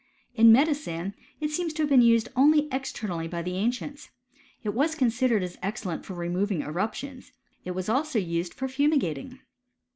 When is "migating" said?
8.89-9.41